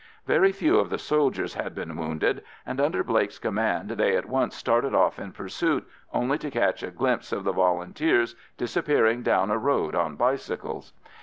Very 0.25 0.51
few 0.51 0.79
of 0.79 0.89
the 0.89 0.97
soldiers 0.97 1.53
had 1.53 1.75
been 1.75 1.95
wounded, 1.95 2.43
and 2.65 2.81
under 2.81 3.03
Blake's 3.03 3.37
command 3.37 3.89
they 3.91 4.17
at 4.17 4.25
once 4.27 4.55
started 4.55 4.95
off 4.95 5.19
in 5.19 5.31
pursuit, 5.31 5.87
only 6.11 6.39
to 6.39 6.49
catch 6.49 6.81
a 6.81 6.89
glimpse 6.89 7.31
of 7.31 7.43
the 7.43 7.51
Volunteers 7.53 8.35
disappearing 8.57 9.21
down 9.21 9.51
a 9.51 9.59
road 9.59 9.93
on 9.93 10.15
bicycles. 10.15 10.93